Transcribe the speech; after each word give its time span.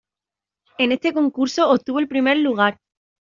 En 0.79 0.93
este 0.93 1.13
concurso 1.13 1.69
obtuvo 1.69 1.99
el 1.99 2.07
primer 2.07 2.35
lugar. 2.39 2.79